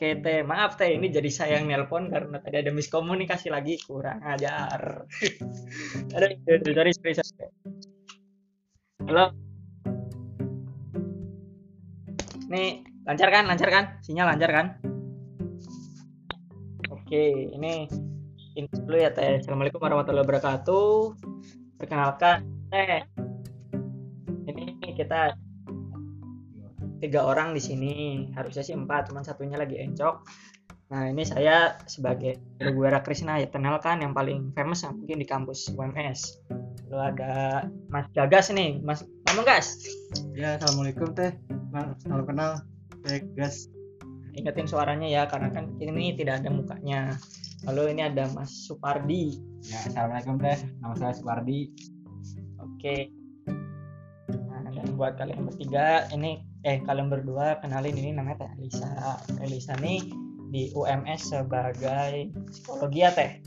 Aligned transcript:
Oke 0.00 0.16
teh, 0.16 0.40
maaf 0.40 0.80
teh 0.80 0.96
ini 0.96 1.12
jadi 1.12 1.28
saya 1.28 1.60
yang 1.60 1.68
nelpon 1.68 2.08
karena 2.08 2.40
tadi 2.40 2.56
ada 2.56 2.72
miskomunikasi 2.72 3.52
lagi 3.52 3.76
kurang 3.84 4.24
ajar. 4.24 5.04
ada 6.16 6.26
dari 6.40 6.92
sorry 6.96 7.12
sorry. 7.20 7.52
Halo. 9.04 9.28
Nih 12.48 12.80
lancar 13.04 13.28
kan, 13.28 13.44
lancar 13.44 13.68
kan? 13.68 13.84
Sinyal 14.00 14.32
lancar 14.32 14.50
kan? 14.56 14.66
Oke, 16.88 17.52
ini 17.52 17.84
ini 18.56 18.72
dulu 18.72 18.96
ya 18.96 19.12
teh. 19.12 19.44
Assalamualaikum 19.44 19.84
warahmatullahi 19.84 20.24
wabarakatuh. 20.24 21.12
Perkenalkan 21.76 22.48
teh. 22.72 23.04
Ini 24.48 24.96
kita 24.96 25.36
tiga 27.00 27.24
orang 27.24 27.56
di 27.56 27.62
sini. 27.64 27.94
Harusnya 28.36 28.62
sih 28.62 28.76
empat 28.76 29.10
cuman 29.10 29.24
satunya 29.24 29.56
lagi 29.56 29.80
encok. 29.80 30.14
Nah 30.90 31.06
ini 31.06 31.22
saya 31.22 31.78
sebagai 31.86 32.38
Guera 32.58 33.00
Krishna 33.00 33.38
ya 33.38 33.46
kenalkan 33.46 34.02
yang 34.02 34.12
paling 34.12 34.50
famous 34.52 34.82
yang 34.82 34.98
mungkin 34.98 35.22
di 35.22 35.26
kampus 35.26 35.70
UMS 35.70 36.42
lalu 36.90 37.14
ada 37.14 37.32
Mas 37.86 38.10
Gagas 38.10 38.50
nih. 38.50 38.82
Mas 38.82 39.06
ngomong 39.30 39.46
gas? 39.46 39.78
Ya 40.34 40.58
assalamualaikum 40.58 41.14
teh. 41.14 41.30
Nah, 41.70 41.94
salam 42.02 42.26
kenal. 42.26 42.66
Teh 43.06 43.22
gas. 43.38 43.70
Ingetin 44.34 44.66
suaranya 44.66 45.06
ya 45.06 45.22
karena 45.30 45.54
kan 45.54 45.70
ini 45.78 46.18
tidak 46.18 46.42
ada 46.42 46.50
mukanya. 46.50 47.14
Lalu 47.70 47.94
ini 47.94 48.02
ada 48.10 48.26
Mas 48.34 48.50
Supardi. 48.66 49.38
Ya 49.62 49.78
assalamualaikum 49.86 50.42
teh. 50.42 50.58
Nama 50.82 50.94
saya 50.98 51.14
Supardi. 51.14 51.70
Oke. 52.58 53.14
Nah 54.50 54.66
dan 54.74 54.90
buat 54.98 55.14
kalian 55.14 55.46
bertiga 55.46 56.10
ini 56.10 56.42
eh 56.60 56.76
kalian 56.84 57.08
berdua 57.08 57.56
kenalin 57.64 57.96
ini 57.96 58.12
namanya 58.12 58.44
Teh 58.44 58.52
Elisa. 58.60 59.16
Elisa 59.40 59.72
nih 59.80 60.04
di 60.52 60.68
UMS 60.76 61.32
sebagai 61.32 62.28
psikologi 62.52 63.00
ya 63.00 63.10
Teh. 63.16 63.40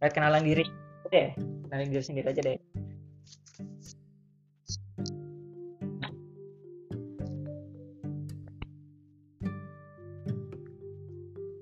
Kayak 0.00 0.12
kenalan 0.16 0.44
diri 0.44 0.64
deh. 1.12 1.36
Kenalin 1.68 1.92
diri 1.92 2.04
sendiri 2.04 2.32
aja 2.32 2.40
deh. 2.40 2.58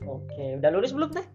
Oke, 0.07 0.45
udah 0.63 0.71
lulus 0.71 0.95
belum 0.95 1.11
Teh? 1.11 1.27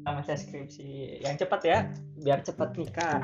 Sama 0.00 0.24
saya 0.24 0.38
skripsi 0.40 1.20
yang 1.22 1.36
cepat 1.36 1.60
ya, 1.62 1.78
biar 2.24 2.40
cepat 2.40 2.72
nikah. 2.80 3.20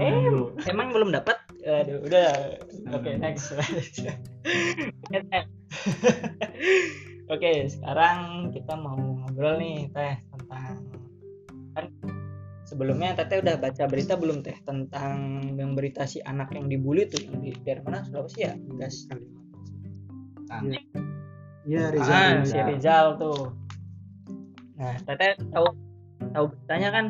Eh 0.00 0.70
emang 0.72 0.88
belum 0.94 1.12
dapat 1.12 1.36
aduh 1.62 2.02
udah. 2.02 2.58
Oke 2.90 3.14
okay, 3.14 3.14
next. 3.22 3.54
Oke 3.54 3.70
okay, 7.30 7.70
sekarang 7.70 8.50
kita 8.50 8.74
mau 8.74 8.98
ngobrol 8.98 9.62
nih 9.62 9.86
teh 9.94 10.14
tentang 10.26 10.82
kan 11.72 11.86
sebelumnya 12.66 13.14
teteh 13.14 13.40
udah 13.40 13.56
baca 13.62 13.84
berita 13.86 14.18
belum 14.18 14.42
teh? 14.42 14.58
Tentang 14.66 15.40
yang 15.54 15.78
berita 15.78 16.02
si 16.02 16.18
anak 16.26 16.50
yang 16.50 16.66
dibully 16.66 17.06
tuh 17.06 17.22
yang 17.22 17.38
di 17.38 17.54
dari 17.62 17.80
mana? 17.86 18.02
Sulawesi 18.02 18.38
ya? 18.42 18.58
Gas. 18.74 19.06
Iya. 21.62 21.94
Rizal, 21.94 22.10
ah, 22.10 22.42
Rizal. 22.42 22.50
si 22.50 22.58
Rizal 22.58 23.06
tuh. 23.22 23.54
Nah 24.82 24.98
teteh 25.06 25.38
tahu 25.54 25.66
tahu 26.34 26.44
beritanya 26.50 26.90
kan 26.90 27.06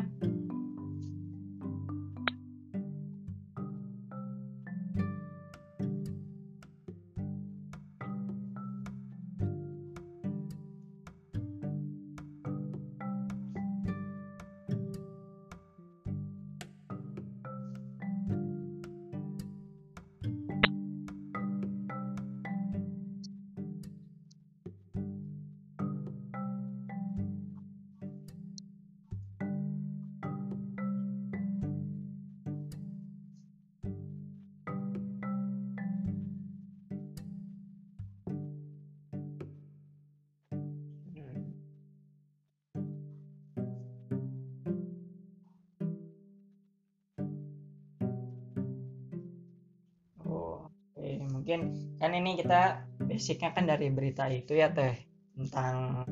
mungkin 51.43 51.91
kan 51.99 52.15
ini 52.15 52.39
kita 52.39 52.87
basicnya 53.03 53.51
kan 53.51 53.67
dari 53.67 53.91
berita 53.91 54.31
itu 54.31 54.55
ya 54.55 54.71
teh 54.71 54.95
tentang 55.35 56.07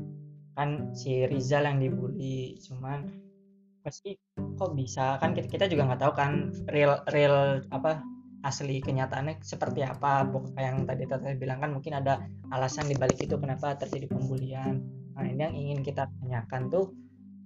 kan 0.52 0.92
si 0.92 1.24
Rizal 1.24 1.72
yang 1.72 1.80
dibully. 1.80 2.60
Cuman 2.60 3.08
pasti 3.80 4.20
kok 4.36 4.76
bisa? 4.76 5.16
Kan 5.24 5.32
kita, 5.32 5.48
kita 5.48 5.66
juga 5.72 5.88
nggak 5.88 6.04
tahu 6.04 6.14
kan 6.20 6.52
real 6.68 7.00
real 7.16 7.64
apa 7.72 8.04
asli 8.44 8.84
kenyataannya 8.84 9.40
seperti 9.40 9.88
apa. 9.88 10.28
Pokoknya 10.28 10.68
yang 10.68 10.84
tadi 10.84 11.08
tadi 11.08 11.40
bilang 11.40 11.64
kan 11.64 11.72
mungkin 11.80 11.96
ada 12.04 12.28
alasan 12.52 12.92
di 12.92 13.00
balik 13.00 13.24
itu 13.24 13.40
kenapa 13.40 13.80
terjadi 13.80 14.12
pembulian. 14.12 14.84
Nah 15.16 15.24
ini 15.24 15.40
yang 15.40 15.56
ingin 15.56 15.80
kita 15.80 16.12
tanyakan 16.20 16.68
tuh 16.68 16.92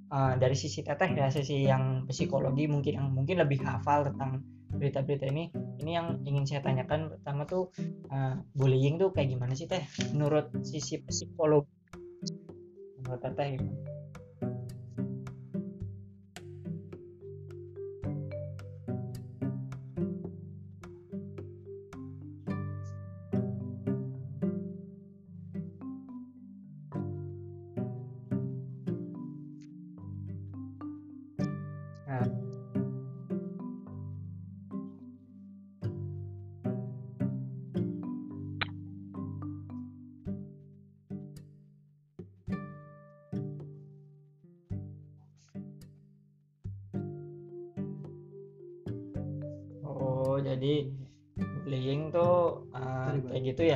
uh, 0.09 0.33
dari 0.41 0.57
sisi 0.57 0.81
teteh 0.81 1.13
ya 1.13 1.29
sisi 1.29 1.69
yang 1.69 2.09
psikologi 2.09 2.65
mungkin 2.65 2.97
yang 2.97 3.13
mungkin 3.13 3.45
lebih 3.45 3.61
hafal 3.61 4.09
tentang 4.09 4.41
berita-berita 4.73 5.29
ini 5.29 5.53
ini 5.79 5.91
yang 5.95 6.19
ingin 6.23 6.45
saya 6.47 6.61
tanyakan 6.63 7.11
pertama 7.11 7.43
tuh 7.47 7.71
uh, 8.11 8.35
bullying 8.55 8.99
tuh 8.99 9.11
kayak 9.11 9.35
gimana 9.35 9.53
sih 9.57 9.67
teh 9.67 9.83
menurut 10.15 10.51
sisi 10.63 11.01
psikolog 11.03 11.67
menurut 13.01 13.21
teh 13.21 13.47
gimana? 13.59 13.94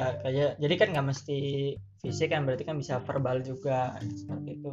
Ya 0.10 0.22
kayak 0.26 0.52
jadi 0.58 0.74
kan 0.82 0.88
nggak 0.96 1.08
mesti 1.14 1.40
fisik 2.02 2.34
kan 2.34 2.48
berarti 2.48 2.64
kan 2.66 2.76
bisa 2.82 2.98
verbal 3.06 3.46
juga 3.46 3.94
seperti 4.02 4.58
itu. 4.58 4.72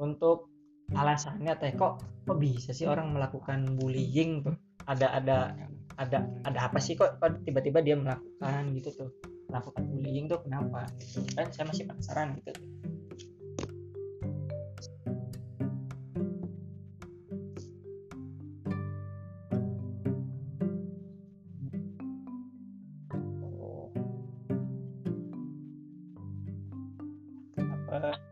Untuk 0.00 0.48
alasannya 0.96 1.52
teh 1.60 1.76
kok 1.76 2.00
kok 2.24 2.38
bisa 2.40 2.72
sih 2.72 2.88
orang 2.88 3.12
melakukan 3.12 3.76
bullying 3.76 4.40
tuh? 4.40 4.56
Ada 4.88 5.20
ada 5.20 5.36
ada 5.98 6.18
ada 6.48 6.58
apa 6.64 6.80
sih 6.80 6.96
kok, 6.96 7.20
tiba-tiba 7.44 7.84
dia 7.84 7.98
melakukan 7.98 8.72
gitu 8.72 8.90
tuh? 9.04 9.10
Melakukan 9.52 9.84
bullying 9.92 10.26
tuh 10.30 10.40
kenapa? 10.40 10.88
Kan 11.36 11.52
saya 11.52 11.68
masih 11.68 11.84
penasaran 11.84 12.36
gitu 12.40 12.67
Bye. 27.98 28.27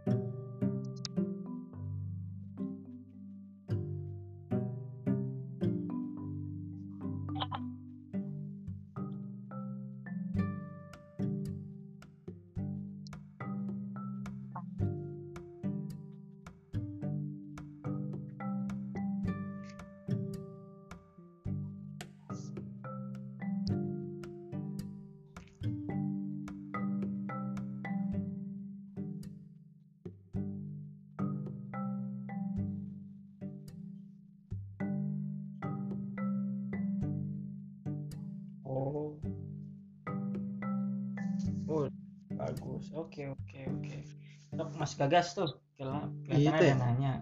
Mas 44.86 44.94
Gagas 44.94 45.34
tuh 45.34 45.50
Iya, 45.82 45.98
kelihatannya 46.30 46.62
Teh. 46.62 46.70
ada 46.70 46.78
nanya 46.78 47.12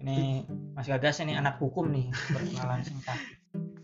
ini 0.00 0.48
Mas 0.72 0.88
Gagas 0.88 1.20
ini 1.20 1.36
anak 1.36 1.60
hukum 1.60 1.92
nih 1.92 2.08
perkenalan 2.32 2.80
singkat 2.80 3.18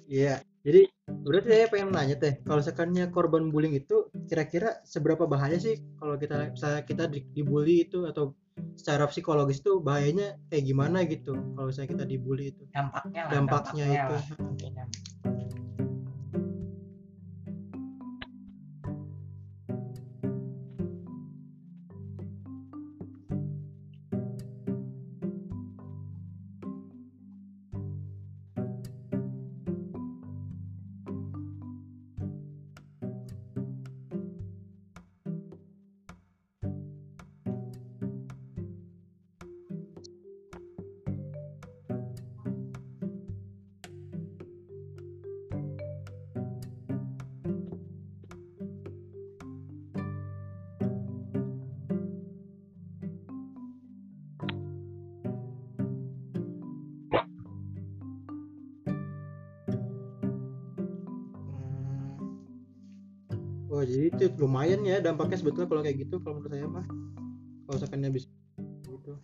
Iya. 0.09 0.41
Jadi 0.65 0.83
berarti 1.07 1.49
saya 1.53 1.67
pengen 1.71 1.95
nanya 1.95 2.17
teh, 2.19 2.41
kalau 2.43 2.59
sekannya 2.59 3.13
korban 3.13 3.55
bullying 3.55 3.77
itu 3.77 4.11
kira-kira 4.27 4.81
seberapa 4.83 5.29
bahaya 5.29 5.61
sih 5.61 5.79
kalau 6.01 6.17
kita 6.19 6.51
misalnya 6.51 6.83
kita 6.83 7.05
di- 7.07 7.29
dibully 7.37 7.87
itu 7.87 8.09
atau 8.09 8.33
secara 8.75 9.05
psikologis 9.07 9.61
itu 9.61 9.79
bahayanya 9.85 10.41
kayak 10.49 10.65
gimana 10.67 11.05
gitu 11.07 11.37
kalau 11.55 11.69
misalnya 11.71 11.91
kita 11.93 12.05
dibully 12.09 12.51
itu 12.57 12.65
dampaknya 12.73 13.21
lah 13.21 13.31
dampaknya 13.31 13.85
itu 13.87 14.15
lah, 14.17 14.87
lumayan 64.37 64.85
ya 64.85 65.01
dampaknya 65.01 65.41
sebetulnya 65.41 65.69
kalau 65.69 65.83
kayak 65.83 65.97
gitu 66.05 66.21
kalau 66.21 66.41
menurut 66.41 66.53
saya 66.53 66.69
mah 66.69 66.87
kalau 67.67 67.79
sekannya 67.81 68.11
bisa 68.13 68.29
gitu 68.87 69.17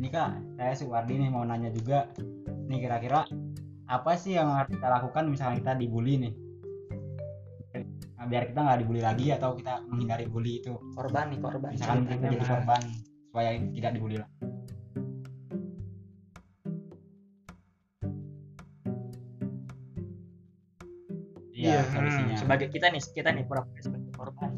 Ini 0.00 0.08
kak, 0.08 0.56
saya 0.56 0.72
Suwardi 0.72 1.20
nih 1.20 1.28
mau 1.28 1.44
nanya 1.44 1.68
juga. 1.68 2.08
Nih 2.72 2.80
kira-kira 2.80 3.28
apa 3.84 4.16
sih 4.16 4.32
yang 4.32 4.48
harus 4.48 4.72
kita 4.72 4.88
lakukan 4.88 5.28
misalnya 5.28 5.60
kita 5.60 5.72
dibully 5.76 6.16
nih? 6.16 6.32
Nah, 8.16 8.24
biar 8.24 8.48
kita 8.48 8.64
nggak 8.64 8.78
dibully 8.80 9.04
lagi 9.04 9.28
atau 9.28 9.52
kita 9.60 9.84
menghindari 9.92 10.24
bully 10.24 10.64
itu. 10.64 10.72
korban 10.96 11.28
nih 11.28 11.40
korban 11.44 11.76
Misalkan 11.76 12.08
kita 12.08 12.32
jadi 12.32 12.46
korban 12.48 12.82
supaya 13.28 13.50
tidak 13.60 13.90
dibully 13.92 14.16
lagi. 14.24 14.49
Solusinya. 21.88 22.34
Hmm, 22.36 22.42
sebagai 22.42 22.68
kita 22.68 22.92
nih 22.92 23.02
kita 23.02 23.30
nih 23.32 23.44
pura-pura 23.48 23.80
sebagai 23.80 24.10
korban 24.12 24.50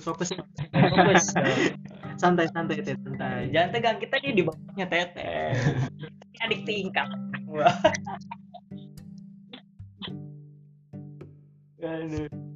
fokus 0.00 0.32
fokus 0.92 1.24
santai 2.20 2.46
santai 2.52 2.82
teh 2.82 2.96
santai 2.96 3.52
jangan 3.52 3.70
tegang 3.72 3.98
kita 4.00 4.16
nih 4.20 4.32
di 4.34 4.42
bawahnya 4.42 4.86
teteh 4.88 5.54
adik 6.44 6.64
tingkat 6.64 7.08
Wah. 7.50 7.74
Aduh. 11.82 12.49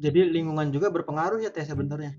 Jadi 0.00 0.24
lingkungan 0.24 0.72
juga 0.72 0.88
berpengaruh 0.88 1.44
ya 1.44 1.52
teh 1.52 1.62
sebenarnya 1.62 2.16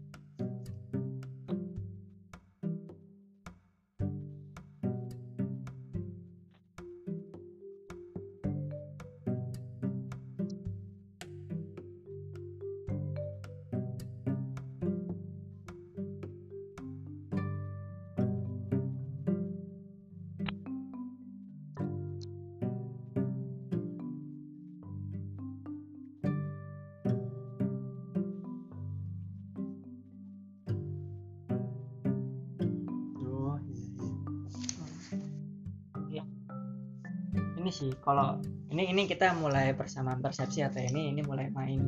kalau 38.11 38.35
ini 38.75 38.91
ini 38.91 39.07
kita 39.07 39.31
mulai 39.39 39.71
persamaan 39.71 40.19
persepsi 40.19 40.59
atau 40.67 40.83
ini 40.83 41.15
ini 41.15 41.23
mulai 41.23 41.47
main 41.47 41.79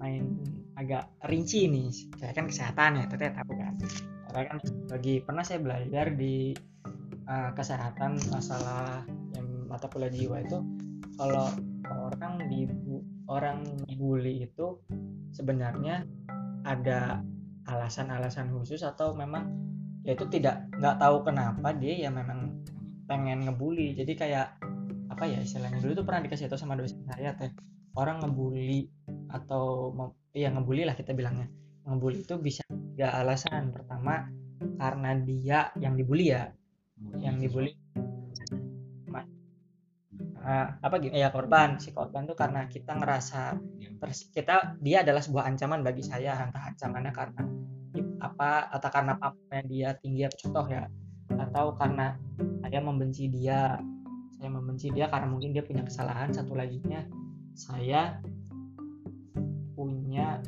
main 0.00 0.24
agak 0.80 1.12
rinci 1.28 1.68
nih. 1.68 1.92
Saya 2.16 2.32
kan 2.32 2.48
kesehatan 2.48 2.96
ya 2.96 3.04
teteh 3.04 3.36
tahu 3.36 3.52
kan? 3.52 3.76
Karena 4.32 4.42
kan 4.48 4.58
bagi 4.88 5.20
pernah 5.20 5.44
saya 5.44 5.60
belajar 5.60 6.16
di 6.16 6.56
uh, 7.28 7.52
kesehatan 7.52 8.16
masalah 8.32 9.04
yang 9.36 9.68
mata 9.68 9.92
kuliah 9.92 10.08
jiwa 10.08 10.40
itu 10.40 10.56
kalau 11.20 11.52
orang 11.84 12.48
di 12.48 12.64
orang 13.28 13.60
bully 14.00 14.48
itu 14.48 14.80
sebenarnya 15.36 16.08
ada 16.64 17.20
alasan-alasan 17.68 18.48
khusus 18.56 18.80
atau 18.80 19.12
memang 19.12 19.52
ya 20.00 20.16
itu 20.16 20.24
tidak 20.32 20.64
nggak 20.80 20.96
tahu 20.96 21.28
kenapa 21.28 21.76
dia 21.76 22.08
ya 22.08 22.08
memang 22.08 22.56
pengen 23.04 23.44
ngebully. 23.44 23.92
Jadi 23.92 24.16
kayak 24.16 24.67
apa 25.18 25.26
ya 25.26 25.42
istilahnya? 25.42 25.82
Dulu 25.82 25.92
tuh 25.98 26.06
pernah 26.06 26.22
dikasih 26.22 26.46
tahu 26.46 26.62
sama 26.62 26.78
dosen 26.78 27.02
saya 27.02 27.34
teh 27.34 27.50
orang 27.98 28.22
ngebully 28.22 28.86
atau 29.34 29.90
ya 30.30 30.54
ngebully 30.54 30.86
lah 30.86 30.94
kita 30.94 31.10
bilangnya. 31.10 31.50
Ngebully 31.90 32.22
itu 32.22 32.38
bisa 32.38 32.62
tiga 32.70 33.18
alasan. 33.18 33.74
Pertama 33.74 34.30
karena 34.78 35.18
dia 35.18 35.74
yang 35.82 35.98
dibully 35.98 36.30
ya. 36.30 36.54
Yang 37.18 37.50
dibully. 37.50 37.72
Uh, 40.38 40.70
apa 40.78 40.94
gitu? 41.02 41.18
Ya 41.18 41.34
korban. 41.34 41.82
Si 41.82 41.90
korban 41.90 42.22
tuh 42.30 42.38
karena 42.38 42.70
kita 42.70 42.94
ngerasa 42.94 43.58
terus 43.98 44.30
kita 44.30 44.78
dia 44.78 45.02
adalah 45.02 45.18
sebuah 45.18 45.50
ancaman 45.50 45.82
bagi 45.82 46.06
saya 46.06 46.46
entah 46.46 46.62
ancamannya 46.70 47.10
karena 47.10 47.42
apa 48.22 48.70
atau 48.70 48.86
karena 48.86 49.18
papanya 49.18 49.62
dia 49.66 49.88
tinggi 49.98 50.30
atau 50.30 50.38
contoh 50.46 50.66
ya. 50.70 50.86
Atau 51.34 51.74
karena 51.74 52.14
saya 52.62 52.78
membenci 52.86 53.26
dia 53.26 53.82
saya 54.38 54.50
membenci 54.54 54.94
dia 54.94 55.10
karena 55.10 55.26
mungkin 55.26 55.50
dia 55.50 55.66
punya 55.66 55.82
kesalahan. 55.82 56.30
Satu 56.30 56.54
lagi 56.54 56.78
nya 56.86 57.02
saya 57.58 58.22
punya 59.74 60.38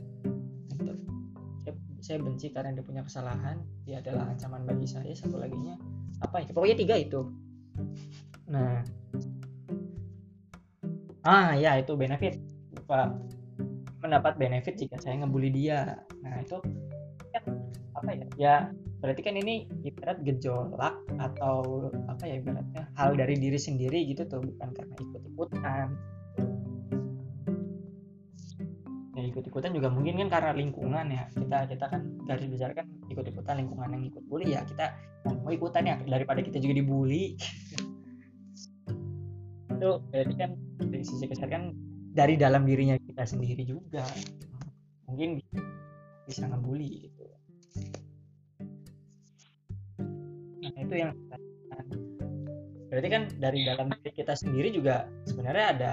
saya 2.01 2.17
benci 2.23 2.55
karena 2.55 2.71
dia 2.71 2.87
punya 2.87 3.03
kesalahan. 3.03 3.59
Dia 3.83 3.99
adalah 3.99 4.31
ancaman 4.31 4.63
bagi 4.63 4.87
saya. 4.87 5.11
Satu 5.11 5.43
lagi 5.43 5.59
nya 5.59 5.75
apa 6.23 6.47
itu 6.47 6.55
pokoknya 6.55 6.77
tiga 6.79 6.95
itu. 6.97 7.21
Nah. 8.47 8.87
Ah 11.27 11.59
ya 11.59 11.77
itu 11.77 11.93
benefit. 11.99 12.39
Lupa 12.73 13.19
mendapat 14.01 14.39
benefit 14.39 14.79
jika 14.79 14.97
saya 15.03 15.19
ngebully 15.21 15.51
dia. 15.51 15.99
Nah 16.23 16.41
itu 16.41 16.63
kan 17.35 17.45
apa 17.99 18.11
ya? 18.15 18.27
Ya 18.39 18.55
berarti 19.03 19.21
kan 19.27 19.35
ini 19.35 19.67
ibarat 19.83 20.23
gejolak 20.23 21.00
atau 21.21 21.93
apa 22.09 22.25
ya 22.25 22.41
ibaratnya 22.41 22.89
hal 22.97 23.13
dari 23.13 23.37
diri 23.37 23.61
sendiri 23.61 24.09
gitu 24.09 24.25
tuh 24.25 24.41
bukan 24.41 24.73
karena 24.73 24.95
ikut-ikutan. 24.97 25.89
Ya 29.13 29.23
ikut-ikutan 29.29 29.77
juga 29.77 29.93
mungkin 29.93 30.17
kan 30.25 30.29
karena 30.33 30.57
lingkungan 30.57 31.13
ya. 31.13 31.29
Kita 31.29 31.69
kita 31.69 31.85
kan 31.93 32.01
garis 32.25 32.49
besar 32.49 32.73
kan 32.73 32.89
ikut-ikutan 33.13 33.61
lingkungan 33.61 33.93
yang 33.93 34.05
ikut 34.09 34.25
bully 34.25 34.57
ya 34.57 34.65
kita 34.65 34.97
mau 35.45 35.53
ikutan 35.53 35.85
ya 35.85 36.01
daripada 36.09 36.41
kita 36.41 36.57
juga 36.57 36.81
dibully. 36.81 37.37
Itu 39.77 40.01
berarti 40.09 40.35
kan 40.41 40.57
dari 40.81 41.05
sisi 41.05 41.29
kesehatan 41.29 41.53
kan 41.53 41.65
dari 42.17 42.41
dalam 42.41 42.65
dirinya 42.65 42.97
kita 42.97 43.29
sendiri 43.29 43.69
juga. 43.69 44.09
Mungkin 45.05 45.37
bisa 46.25 46.47
ngebully 46.47 47.11
gitu 47.11 47.20
itu 50.91 51.07
yang 51.07 51.15
berarti 52.91 53.09
kan 53.09 53.23
dari 53.39 53.63
dalam 53.63 53.87
diri 53.95 54.11
kita 54.11 54.35
sendiri 54.35 54.75
juga 54.75 55.07
sebenarnya 55.23 55.67
ada 55.79 55.93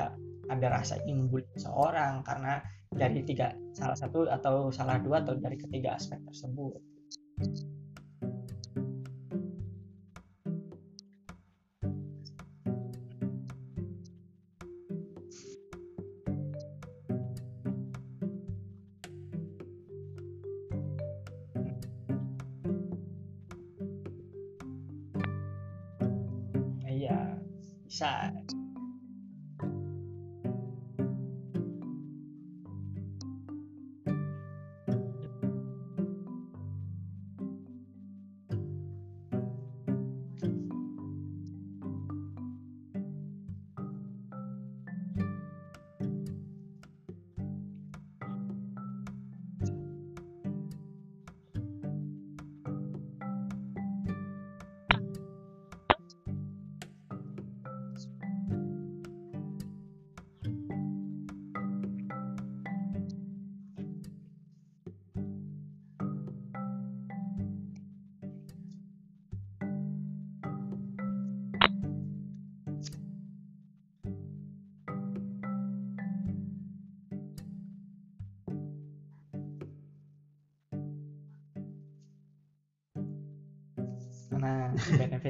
ada 0.49 0.67
rasa 0.73 0.97
ingin 1.05 1.29
seseorang 1.53 2.25
karena 2.25 2.57
dari 2.89 3.21
tiga 3.21 3.53
salah 3.77 3.93
satu 3.93 4.25
atau 4.25 4.73
salah 4.73 4.97
dua 4.97 5.21
atau 5.21 5.37
dari 5.37 5.61
ketiga 5.61 5.93
aspek 5.93 6.17
tersebut 6.25 6.81
bisa 27.97 28.29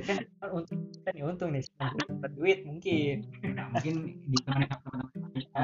kan 0.04 0.18
untung 0.54 0.90
kita 0.92 1.10
nih 1.16 1.24
untung 1.26 1.50
nih 1.54 1.64
dapat 1.80 2.32
duit 2.36 2.60
mungkin. 2.68 3.16
Nah, 3.56 3.68
mungkin 3.74 3.96
di 4.28 4.38
teman-teman 4.44 5.08
kita 5.34 5.62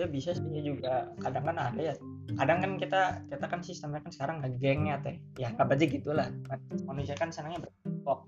iya 0.00 0.08
bisa 0.08 0.32
sih 0.32 0.48
ya 0.48 0.62
juga. 0.64 1.12
Kadang 1.20 1.44
kan 1.52 1.56
ada 1.60 1.80
ya. 1.80 1.94
Kadang 2.32 2.58
kan 2.64 2.72
kita 2.80 3.02
kita 3.28 3.46
kan 3.46 3.60
sistemnya 3.60 4.00
kan 4.00 4.12
sekarang 4.12 4.36
ngegengnya 4.40 4.96
teh. 5.04 5.20
Ya 5.36 5.52
apa 5.52 5.76
aja 5.76 5.84
gitulah. 5.84 6.32
Manusia 6.88 7.12
kan 7.12 7.28
senangnya 7.28 7.68
berkelompok. 7.68 8.24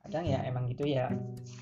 Ada 0.00 0.20
kadang 0.20 0.24
ya 0.24 0.38
emang 0.48 0.64
gitu 0.72 0.84
ya. 0.88 1.12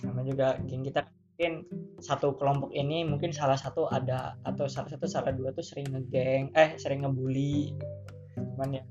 Namanya 0.07 0.27
juga 0.31 0.49
geng 0.71 0.87
kita 0.87 1.01
mungkin 1.11 1.53
satu 1.99 2.39
kelompok 2.39 2.71
ini 2.71 3.03
mungkin 3.03 3.35
salah 3.35 3.59
satu 3.59 3.91
ada 3.91 4.39
atau 4.47 4.71
salah 4.71 4.87
satu 4.87 5.11
salah 5.11 5.35
dua 5.35 5.51
tuh 5.51 5.67
sering 5.67 5.91
ngegeng 5.91 6.55
eh 6.55 6.79
sering 6.79 7.03
ngebully. 7.03 7.75
Cuman 8.39 8.79
ya 8.79 8.83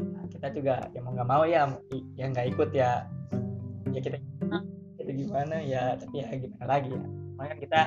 nah, 0.00 0.24
kita 0.32 0.48
juga 0.56 0.88
ya 0.96 1.04
mau 1.04 1.12
nggak 1.12 1.28
mau 1.28 1.44
ya 1.44 1.68
ya 2.16 2.32
nggak 2.32 2.48
ikut 2.56 2.70
ya. 2.72 3.04
Ya 3.92 4.00
kita 4.00 4.16
itu 5.02 5.28
gimana 5.28 5.60
ya 5.60 6.00
tapi 6.00 6.24
ya 6.24 6.32
gimana 6.32 6.64
lagi 6.64 6.96
ya. 6.96 7.04
Makanya 7.36 7.56
kita 7.60 7.80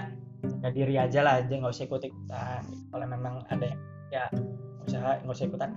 diri 0.74 0.96
aja 0.98 1.20
lah 1.22 1.42
aja 1.42 1.54
nggak 1.54 1.74
usah 1.74 1.86
ikut 1.86 2.02
ikutan 2.06 2.64
kalau 2.90 3.06
memang 3.06 3.44
ada 3.50 3.66
yang 3.70 3.82
ya 4.14 4.24
nggak 4.32 4.88
usah 4.88 5.00
nggak 5.26 5.36
usah 5.36 5.48
ikutan 5.50 5.70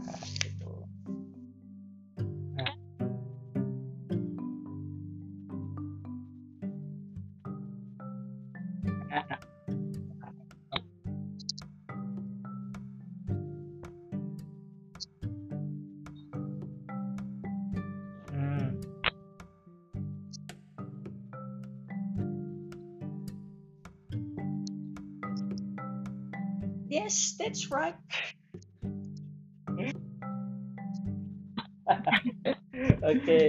Oke, 33.11 33.41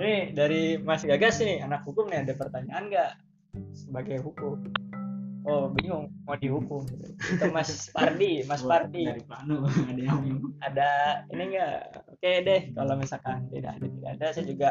ini 0.00 0.12
dari 0.32 0.76
Mas 0.80 1.02
Gagas 1.04 1.42
nih, 1.42 1.64
anak 1.64 1.84
hukum 1.84 2.08
nih 2.08 2.24
ada 2.24 2.34
pertanyaan 2.36 2.90
nggak 2.90 3.12
sebagai 3.74 4.22
hukum? 4.22 4.60
Oh 5.48 5.72
bingung 5.72 6.12
mau 6.28 6.36
dihukum. 6.36 6.84
Itu 7.16 7.48
Mas 7.48 7.72
Pardi, 7.96 8.44
Mas 8.44 8.60
Pardi 8.60 9.08
dari 9.08 9.24
Plano 9.24 9.64
ada 9.90 10.00
yang 10.00 10.20
bingung. 10.20 10.52
ada 10.60 10.90
ini 11.32 11.42
enggak 11.56 12.04
oke 12.12 12.30
deh 12.44 12.60
kalau 12.76 12.94
misalkan 13.00 13.48
tidak 13.48 13.80
ada 13.80 13.86
tidak 13.88 14.10
ada 14.20 14.26
saya 14.36 14.44
juga 14.44 14.68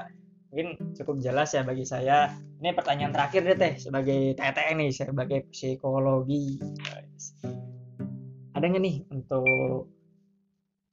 mungkin 0.49 0.67
cukup 0.97 1.15
jelas 1.21 1.53
ya 1.53 1.61
bagi 1.65 1.85
saya 1.85 2.33
ini 2.61 2.73
pertanyaan 2.73 3.13
terakhir 3.13 3.45
deh 3.45 3.57
teh 3.57 3.73
sebagai 3.81 4.37
TTN 4.37 4.77
nih 4.81 4.91
sebagai 4.93 5.39
psikologi 5.49 6.57
ada 8.53 8.65
nggak 8.65 8.81
nih 8.81 8.95
untuk 9.13 9.89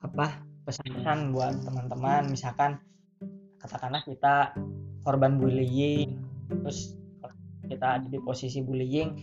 apa 0.01 0.41
pesan-pesan 0.67 1.31
buat 1.31 1.63
teman-teman 1.63 2.27
misalkan 2.27 2.83
katakanlah 3.63 4.03
kita 4.03 4.51
korban 5.07 5.39
bullying 5.39 6.19
terus 6.51 6.99
kita 7.67 8.03
ada 8.03 8.07
di 8.07 8.19
posisi 8.19 8.63
bullying 8.63 9.15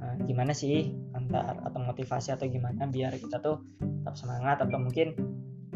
eh, 0.00 0.14
gimana 0.28 0.52
sih 0.52 0.92
antar 1.16 1.60
atau 1.64 1.80
motivasi 1.80 2.36
atau 2.36 2.44
gimana 2.48 2.84
biar 2.84 3.16
kita 3.16 3.40
tuh 3.40 3.64
tetap 3.80 4.16
semangat 4.16 4.60
atau 4.64 4.76
mungkin 4.76 5.16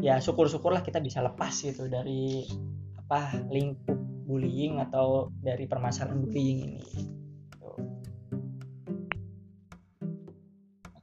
ya 0.01 0.21
syukur-syukurlah 0.21 0.85
kita 0.85 1.01
bisa 1.01 1.25
lepas 1.25 1.53
gitu 1.57 1.89
dari 1.89 2.45
apa 3.05 3.45
lingkup 3.49 3.97
bullying 4.25 4.81
atau 4.81 5.29
dari 5.37 5.69
permasalahan 5.69 6.25
bullying 6.25 6.59
ini. 6.65 6.81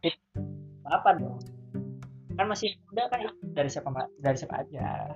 Gitu. 0.02 0.18
Apa 0.82 1.14
dong? 1.14 1.38
Kan 2.36 2.46
masih 2.48 2.74
muda 2.88 3.08
kan 3.12 3.20
dari 3.40 3.68
siapa 3.68 3.88
dari 4.20 4.36
siapa 4.36 4.64
aja. 4.64 5.12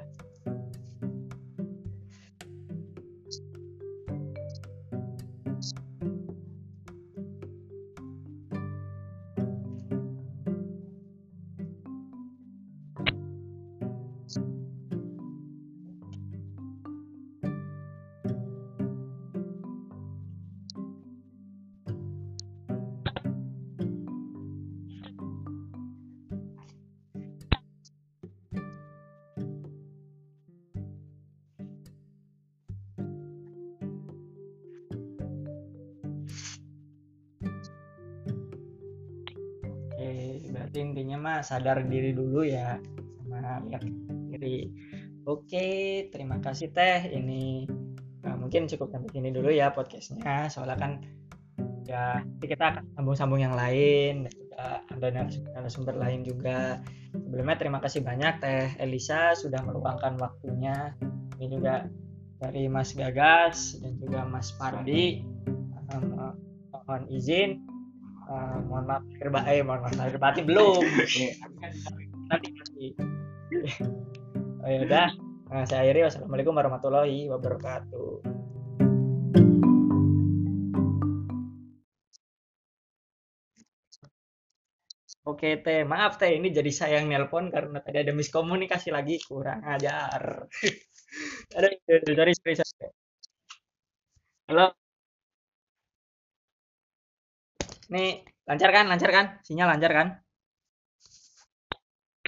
Mah 41.27 41.43
sadar 41.43 41.83
diri 41.91 42.15
dulu 42.15 42.47
ya 42.47 42.79
sama 43.27 43.59
lihat 43.67 43.83
diri. 44.31 44.71
Oke, 45.27 46.07
terima 46.15 46.39
kasih 46.39 46.71
Teh. 46.71 47.11
Ini 47.11 47.67
eh, 48.23 48.37
mungkin 48.39 48.71
cukup 48.71 48.95
sampai 48.95 49.11
sini 49.11 49.35
dulu 49.35 49.51
ya 49.51 49.75
podcastnya. 49.75 50.47
Soalnya 50.47 50.79
kan 50.79 50.93
ya 51.91 52.23
nanti 52.23 52.47
kita 52.47 52.79
akan 52.79 52.85
sambung-sambung 52.95 53.43
yang 53.43 53.59
lain 53.59 54.31
dan 54.31 54.33
juga 54.39 54.63
ada 54.87 55.07
narasumber, 55.59 55.99
lain 55.99 56.23
juga. 56.23 56.79
Sebelumnya 57.11 57.59
terima 57.59 57.83
kasih 57.83 58.07
banyak 58.07 58.39
Teh 58.39 58.79
Elisa 58.79 59.35
sudah 59.35 59.59
meluangkan 59.67 60.15
waktunya. 60.23 60.95
Ini 61.43 61.47
juga 61.51 61.91
dari 62.39 62.71
Mas 62.71 62.95
Gagas 62.95 63.83
dan 63.83 63.99
juga 63.99 64.23
Mas 64.31 64.55
Pardi. 64.55 65.27
Mohon 66.87 67.03
izin 67.11 67.66
mohon 68.77 68.93
maaf 68.93 69.05
lahir 69.09 69.29
batin, 69.33 69.49
eh, 69.57 69.65
mohon 69.65 69.81
maaf 69.81 69.95
lahir 69.97 70.17
batin 70.21 70.45
belum. 70.45 70.83
Nanti 72.29 72.49
nanti. 72.53 72.87
oh 74.61 74.69
ya 74.69 74.79
udah. 74.85 75.09
Nah, 75.49 75.65
saya 75.65 75.89
akhiri 75.89 76.05
wassalamualaikum 76.05 76.53
warahmatullahi 76.53 77.33
wabarakatuh. 77.33 78.37
Oke 85.27 85.59
teh, 85.65 85.83
maaf 85.83 86.21
teh 86.21 86.37
ini 86.37 86.53
jadi 86.53 86.71
saya 86.71 87.01
yang 87.01 87.09
nelpon 87.11 87.49
karena 87.51 87.81
tadi 87.83 87.99
ada 88.05 88.13
miskomunikasi 88.13 88.93
lagi 88.93 89.17
kurang 89.25 89.65
ajar. 89.65 90.45
Aduh, 91.57 91.73
sorry, 91.89 92.33
sorry, 92.37 92.55
sorry. 92.61 92.91
Halo. 94.47 94.71
Nih, 97.91 98.23
lancar 98.47 98.71
kan? 98.71 98.85
Lancar 98.91 99.11
kan? 99.11 99.27
Sinyal 99.43 99.69
lancar 99.75 99.93
kan? 99.93 100.09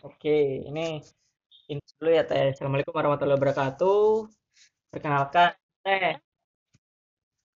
Oke, 0.06 0.66
ini 0.68 1.02
ini 1.70 1.80
dulu 1.98 2.10
ya 2.10 2.22
Teh. 2.26 2.54
Assalamualaikum 2.54 2.94
warahmatullahi 2.94 3.38
wabarakatuh. 3.38 4.26
Perkenalkan 4.90 5.54
Teh. 5.82 6.18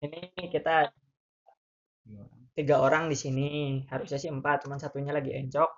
Ini 0.01 0.21
kita 0.49 0.89
tiga 2.57 2.77
orang 2.85 3.09
di 3.09 3.17
sini. 3.17 3.49
Harusnya 3.89 4.19
sih 4.21 4.31
empat, 4.33 4.69
cuman 4.69 4.81
satunya 4.81 5.13
lagi 5.17 5.33
encok. 5.33 5.71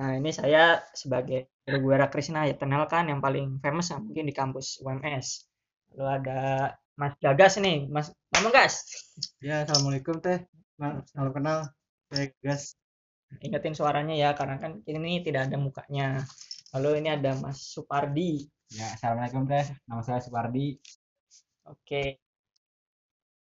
Nah, 0.00 0.16
ini 0.16 0.32
saya 0.32 0.80
sebagai 0.96 1.52
Guera 1.68 2.08
Krishna 2.08 2.48
ya 2.48 2.56
kenalkan 2.56 3.12
yang 3.12 3.20
paling 3.20 3.60
famous 3.60 3.92
ya, 3.92 4.00
mungkin 4.00 4.24
di 4.24 4.34
kampus 4.36 4.80
UMS. 4.80 5.48
Lalu 5.92 6.04
ada 6.08 6.40
Mas 6.96 7.12
Gagas 7.20 7.60
nih, 7.60 7.88
Mas 7.92 8.08
Mas 8.32 8.44
Gas. 8.48 8.74
Ya, 9.44 9.64
assalamualaikum 9.64 10.20
teh. 10.24 10.48
Salam 11.12 11.32
kenal. 11.36 11.68
Saya 12.12 12.28
Gas. 12.44 12.76
Ingetin 13.40 13.72
suaranya 13.72 14.12
ya, 14.12 14.36
karena 14.36 14.60
kan 14.60 14.84
ini 14.84 15.24
tidak 15.24 15.48
ada 15.48 15.56
mukanya. 15.56 16.20
Lalu 16.76 17.00
ini 17.00 17.08
ada 17.08 17.32
Mas 17.40 17.64
Supardi. 17.72 18.44
Ya, 18.68 18.92
assalamualaikum 18.92 19.48
teh. 19.48 19.64
Nama 19.88 20.02
saya 20.04 20.20
Supardi. 20.20 20.76
Oke. 21.64 22.20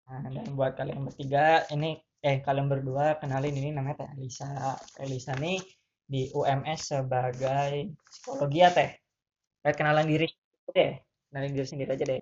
Nah, 0.09 0.25
dan 0.33 0.49
buat 0.57 0.73
kalian 0.81 1.05
bertiga, 1.05 1.69
ini 1.77 2.01
eh 2.25 2.41
kalian 2.41 2.73
berdua 2.73 3.21
kenalin 3.21 3.53
ini 3.53 3.69
namanya 3.77 4.09
Teh 4.09 4.11
Elisa. 4.17 4.73
Elisa 4.97 5.37
nih 5.37 5.61
di 6.09 6.33
UMS 6.33 6.81
sebagai 6.97 7.93
psikologi 8.09 8.65
ya 8.65 8.73
Teh. 8.73 8.97
Kayak 9.61 9.77
kenalan 9.77 10.09
diri 10.09 10.25
deh. 10.73 10.97
Kenalin 11.29 11.53
diri 11.53 11.67
sendiri 11.69 11.93
aja 11.93 12.05
deh. 12.09 12.21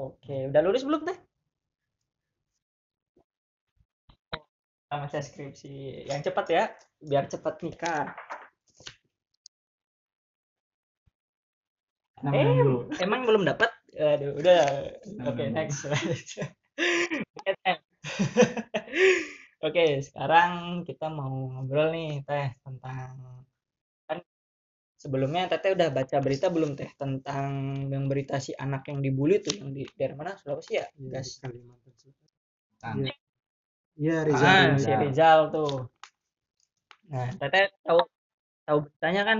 Oke, 0.00 0.48
udah 0.48 0.60
lulus 0.64 0.80
belum 0.80 1.04
Teh? 1.04 1.18
Sama 4.88 5.06
saya 5.12 5.20
skripsi. 5.20 6.08
Yang 6.08 6.32
cepat 6.32 6.46
ya, 6.48 6.64
biar 7.04 7.28
cepat 7.28 7.60
nikah. 7.60 8.08
Eh, 12.20 12.44
dulu. 12.64 12.88
emang 13.00 13.28
belum 13.28 13.44
dapat? 13.44 13.68
Aduh, 13.96 14.40
udah. 14.40 14.60
Oke, 15.28 15.52
Belum. 15.52 15.56
next. 15.56 15.84
Oke. 15.84 17.72
Oke, 19.68 19.84
sekarang 20.00 20.80
kita 20.88 21.12
mau 21.12 21.28
ngobrol 21.52 21.92
nih 21.92 22.24
Teh 22.24 22.56
tentang 22.64 23.39
sebelumnya 25.00 25.48
Teteh 25.48 25.72
udah 25.72 25.88
baca 25.88 26.16
berita 26.20 26.52
belum 26.52 26.76
Teh 26.76 26.92
tentang 27.00 27.48
yang 27.88 28.04
berita 28.04 28.36
si 28.36 28.52
anak 28.52 28.92
yang 28.92 29.00
dibully 29.00 29.40
tuh 29.40 29.56
yang 29.56 29.72
di 29.72 29.88
dari 29.96 30.12
mana 30.12 30.36
Sulawesi 30.36 30.76
ya? 30.76 30.84
Iya, 31.00 31.08
Gas. 31.16 31.40
di 31.40 31.48
Kalimantan 31.48 31.92
Selatan. 31.96 32.94
Iya. 33.00 33.14
Iya, 34.00 34.16
Rizal. 34.28 34.44
Ah, 34.44 34.64
Rizal. 34.76 34.84
si 34.84 34.92
Rizal 35.00 35.40
tuh. 35.48 35.74
Nah, 37.08 37.28
Teteh 37.32 37.72
tahu 37.80 38.00
tahu 38.68 38.78
beritanya 38.84 39.22
kan? 39.24 39.38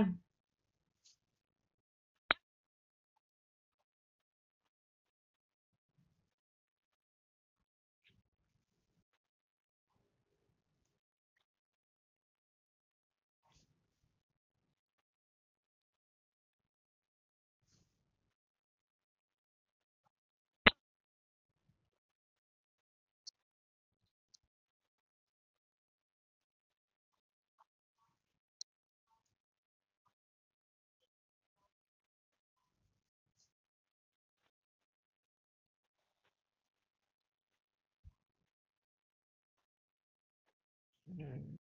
Hmm. 41.15 41.57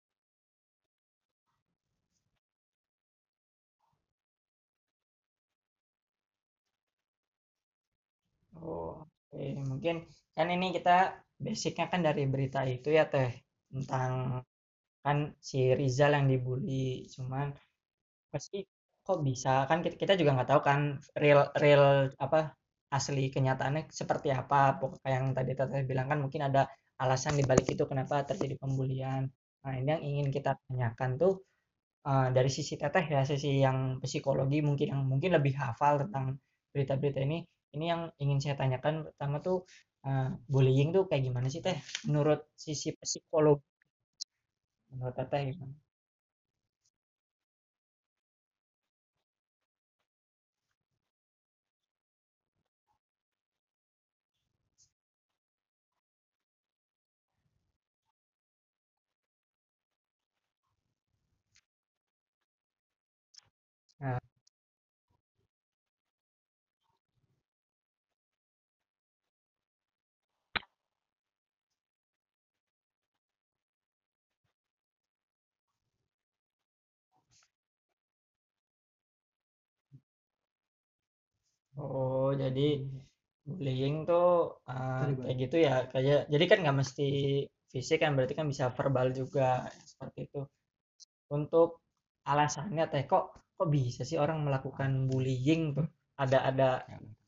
Mungkin 9.71 9.97
kan 10.37 10.47
ini 10.55 10.67
kita 10.77 10.91
basicnya 11.45 11.87
kan 11.93 12.01
dari 12.07 12.23
berita 12.33 12.61
itu 12.75 12.89
ya 12.99 13.05
Teh 13.13 13.31
tentang 13.73 14.13
kan 15.05 15.19
si 15.51 15.59
Rizal 15.81 16.11
yang 16.19 16.27
dibully. 16.33 17.07
Cuman 17.15 17.47
pasti 18.33 18.59
kok 19.07 19.21
bisa 19.29 19.51
kan 19.71 19.79
kita, 19.85 19.97
kita 20.03 20.15
juga 20.21 20.33
nggak 20.37 20.51
tahu 20.53 20.63
kan 20.69 20.81
real 21.23 21.41
real 21.65 21.85
apa 22.25 22.39
asli 22.97 23.23
kenyataannya 23.35 23.83
seperti 24.01 24.29
apa. 24.41 24.57
Pokoknya 24.81 25.11
yang 25.19 25.27
tadi 25.39 25.53
Teteh 25.59 25.83
bilang 25.91 26.07
kan 26.13 26.19
mungkin 26.25 26.43
ada 26.49 26.63
alasan 27.03 27.35
di 27.39 27.45
balik 27.51 27.67
itu 27.75 27.85
kenapa 27.91 28.23
terjadi 28.29 28.55
pembulian. 28.63 29.23
Nah, 29.65 29.75
ini 29.81 29.89
yang 29.95 30.03
ingin 30.05 30.27
kita 30.37 30.51
tanyakan 30.69 31.11
tuh 31.23 31.33
eh, 32.09 32.29
dari 32.37 32.51
sisi 32.57 32.75
teteh 32.83 33.05
ya 33.15 33.21
sisi 33.31 33.51
yang 33.67 33.79
psikologi 34.03 34.59
mungkin 34.69 34.89
yang 34.93 35.03
mungkin 35.13 35.31
lebih 35.37 35.55
hafal 35.63 35.95
tentang 36.07 36.27
berita-berita 36.73 37.21
ini 37.27 37.39
ini 37.75 37.85
yang 37.93 38.03
ingin 38.23 38.39
saya 38.43 38.55
tanyakan 38.61 38.95
pertama 39.09 39.37
tuh 39.47 39.57
eh, 40.07 40.29
bullying 40.53 40.91
tuh 40.97 41.05
kayak 41.11 41.23
gimana 41.29 41.47
sih 41.53 41.61
teh 41.67 41.77
menurut 42.09 42.41
sisi 42.65 42.89
psikologi 43.01 43.65
menurut 44.91 45.15
teteh 45.19 45.41
gimana 45.53 45.75
nah, 64.05 64.19
oh 81.81 82.29
jadi 82.43 82.67
bullying 83.47 83.97
tuh 84.11 84.27
Bang. 84.67 85.11
kayak 85.23 85.37
gitu 85.43 85.57
ya 85.67 85.75
kayak 85.93 86.21
jadi 86.33 86.45
kan 86.51 86.59
nggak 86.63 86.79
mesti 86.83 87.09
fisik 87.73 87.99
kan 88.03 88.13
berarti 88.17 88.35
kan 88.39 88.47
bisa 88.53 88.65
verbal 88.77 89.07
juga 89.21 89.49
seperti 89.91 90.19
itu 90.29 90.41
untuk 91.37 91.69
alasannya 92.33 92.85
teh 92.93 93.05
kok 93.13 93.25
kok 93.59 93.69
bisa 93.77 94.03
sih 94.09 94.19
orang 94.25 94.39
melakukan 94.47 94.91
bullying 95.11 95.63
tuh? 95.77 95.87
Ada 96.23 96.39
ada 96.51 96.69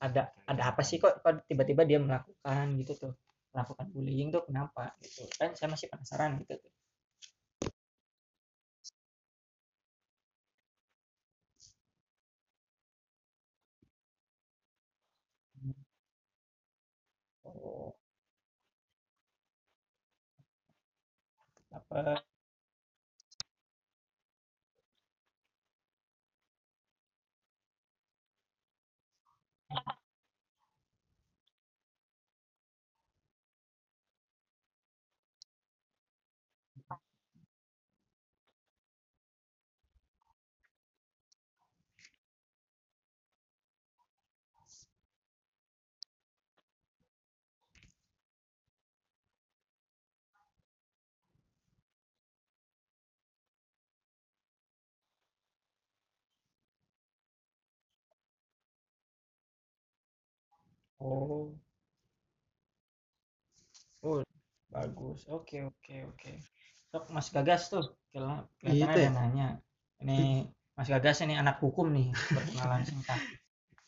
ada 0.06 0.22
ada 0.50 0.62
apa 0.70 0.82
sih 0.88 0.96
kok, 1.02 1.22
kok 1.24 1.32
tiba-tiba 1.50 1.82
dia 1.90 1.98
melakukan 2.02 2.64
gitu 2.80 2.92
tuh? 3.02 3.12
Melakukan 3.54 3.86
bullying 3.94 4.28
tuh 4.34 4.42
kenapa 4.48 4.82
gitu? 5.02 5.22
Kan 5.38 5.50
saya 5.58 5.68
masih 5.74 5.88
penasaran 5.92 6.30
gitu 6.42 6.54
tuh. 6.62 6.72
Oh. 17.44 17.94
Apa 21.70 22.18
oh. 61.00 61.52
Oh 64.04 64.22
bagus. 64.70 65.26
Oke 65.26 65.66
oke 65.66 65.94
oke. 66.14 66.32
Sok 66.92 67.11
Mas 67.11 67.28
Gagas 67.35 67.72
tuh 67.72 67.85
kelihatannya 68.12 68.87
Teh. 68.94 69.09
ada 69.09 69.16
nanya. 69.18 69.48
Ini 70.04 70.46
Mas 70.76 70.88
Gagas 70.92 71.24
ini 71.24 71.35
anak 71.35 71.59
hukum 71.59 71.90
nih 71.90 72.12
perkenalan 72.30 72.85
singkat. 72.87 73.20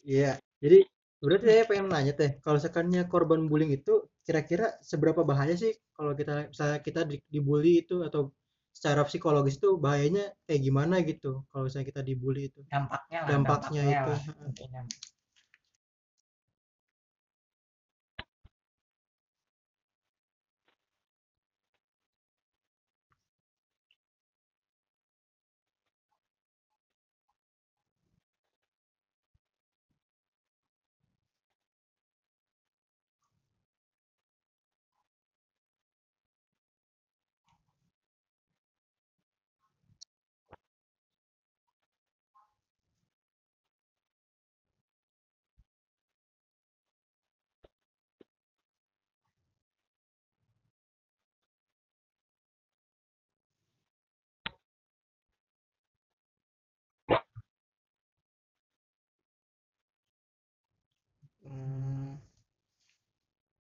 Iya. 0.03 0.41
Jadi 0.59 0.83
berarti 1.19 1.45
saya 1.51 1.65
pengen 1.67 1.87
nanya 1.91 2.15
teh, 2.15 2.39
kalau 2.43 2.59
sekannya 2.59 3.07
korban 3.11 3.47
bullying 3.51 3.75
itu 3.75 4.07
kira-kira 4.23 4.79
seberapa 4.83 5.23
bahaya 5.27 5.55
sih 5.55 5.75
kalau 5.95 6.15
kita 6.15 6.51
misalnya 6.51 6.79
kita 6.79 7.01
di- 7.07 7.23
dibully 7.27 7.83
itu 7.83 8.07
atau 8.07 8.31
secara 8.71 9.03
psikologis 9.03 9.59
itu 9.59 9.75
bahayanya 9.75 10.31
kayak 10.47 10.63
gimana 10.63 11.03
gitu 11.03 11.43
kalau 11.51 11.67
misalnya 11.67 11.87
kita 11.91 12.03
dibully 12.07 12.51
itu? 12.51 12.63
Dampaknya 12.71 13.19
lah 13.23 13.29
dampaknya 13.29 13.83
itu. 13.91 14.11
lah. 14.15 14.21
Intinya. 14.47 14.83
Hmm, 14.83 15.08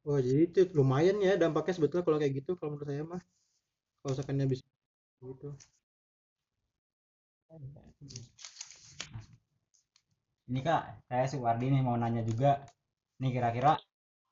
oh 0.08 0.20
jadi 0.24 0.42
itu 0.48 0.62
lumayan 0.72 1.20
ya 1.20 1.36
dampaknya 1.36 1.74
sebetulnya 1.76 2.04
kalau 2.08 2.18
kayak 2.18 2.34
gitu 2.40 2.56
kalau 2.56 2.74
menurut 2.74 2.88
saya 2.88 3.04
mah. 3.04 3.22
Kalau 4.00 4.12
misalkannya 4.16 4.46
bisa 4.48 4.64
gitu. 5.20 5.50
Ini 10.48 10.60
kak 10.64 10.84
saya 11.12 11.26
Suwardi 11.28 11.68
nih 11.68 11.84
mau 11.84 12.00
nanya 12.00 12.24
juga. 12.24 12.64
Nih 13.20 13.36
kira-kira 13.36 13.76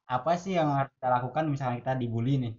apa 0.08 0.32
sih 0.40 0.56
yang 0.56 0.72
harus 0.72 0.96
kita 0.96 1.08
lakukan 1.12 1.44
misalnya 1.52 1.84
kita 1.84 1.94
dibully 2.00 2.34
nih? 2.40 2.54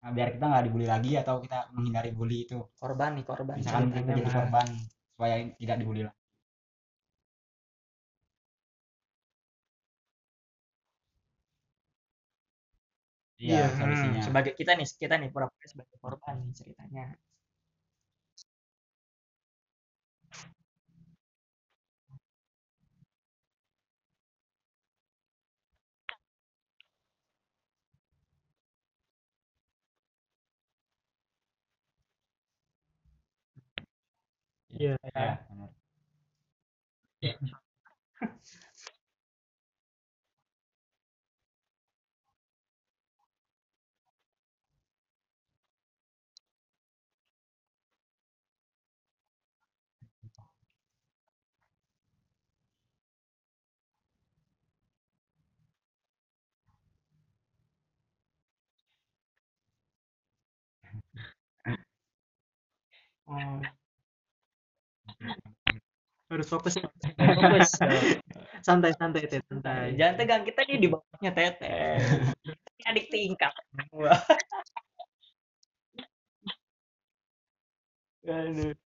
Nah, 0.00 0.10
biar 0.16 0.28
kita 0.36 0.44
nggak 0.44 0.64
dibully 0.68 0.86
lagi 0.88 1.12
atau 1.16 1.40
kita 1.40 1.72
menghindari 1.72 2.12
bully 2.12 2.44
itu. 2.44 2.60
Korban 2.76 3.16
nih 3.16 3.24
korban. 3.24 3.56
Misalkan 3.56 3.92
kita 3.96 4.12
jadi 4.12 4.28
korban 4.28 4.66
supaya 5.16 5.34
tidak 5.56 5.76
dibully 5.80 6.04
lagi 6.04 6.19
iya 13.46 13.62
solusinya 13.78 14.18
Hmm, 14.20 14.26
sebagai 14.28 14.52
kita 14.60 14.72
nih 14.78 14.86
kita 15.02 15.14
nih 15.20 15.30
pura-pura 15.34 15.66
sebagai 15.72 15.96
korban 16.04 16.34
nih 16.44 16.54
ceritanya. 16.60 17.04
Iya. 34.70 34.96
ya 37.20 37.36
benar 37.40 37.59
oh, 63.30 63.62
harus 66.30 66.46
fokus. 66.46 66.78
Fokus. 66.78 67.70
Santai 68.62 68.92
santai 68.94 69.26
teh 69.26 69.42
santai. 69.50 69.98
Jangan 69.98 70.14
tegang 70.14 70.42
kita 70.46 70.62
nih 70.68 70.78
di 70.78 70.86
bawahnya 70.86 71.30
teteh 71.34 71.98
Ini 72.78 72.82
adik 72.86 73.06
tingkat. 73.10 73.50
Aduh. 78.30 78.89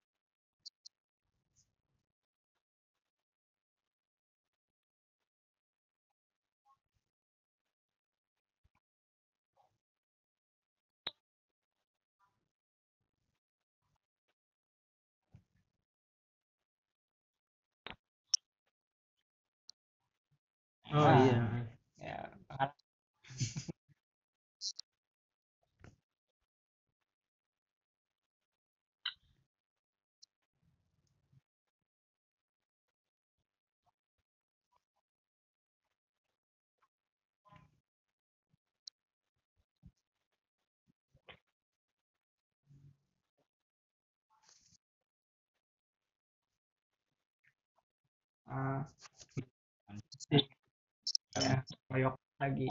Oh 20.94 21.00
Ah. 21.04 21.18
iya 21.24 21.38
ya 22.00 22.18
ah, 48.48 48.82
ya 51.46 51.56
koyok 51.88 52.14
lagi 52.40 52.66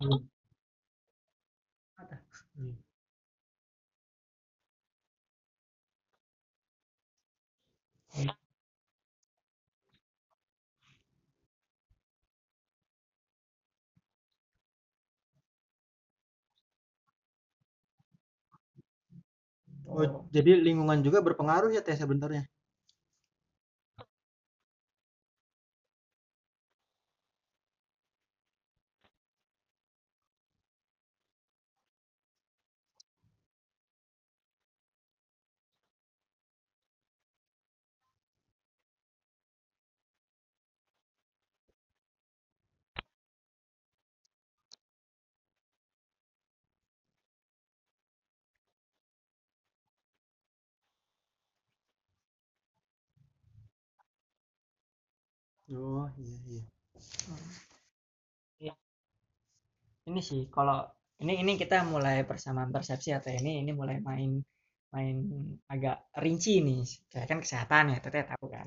Hmm. 0.00 0.26
Ada. 1.98 2.16
Hmm. 2.56 2.74
Oh, 19.96 20.08
jadi 20.34 20.50
lingkungan 20.66 20.98
juga 21.06 21.18
berpengaruh 21.26 21.70
ya 21.76 21.80
teh 21.86 21.96
sebenarnya. 22.02 22.42
Oh 55.70 56.08
iya 56.18 56.36
iya. 56.50 56.62
ini 60.08 60.20
sih 60.28 60.42
kalau 60.56 60.78
ini 61.22 61.32
ini 61.42 61.52
kita 61.62 61.76
mulai 61.92 62.16
persamaan 62.30 62.70
persepsi 62.74 63.10
atau 63.18 63.30
ini 63.40 63.50
ini 63.64 63.70
mulai 63.80 63.96
main 64.08 64.30
main 64.94 65.16
agak 65.74 65.96
rinci 66.24 66.54
nih. 66.66 66.82
Kayak 67.10 67.26
kan 67.30 67.38
kesehatan 67.44 67.84
ya 67.92 67.98
teteh 68.04 68.24
tahu 68.30 68.46
kan. 68.56 68.66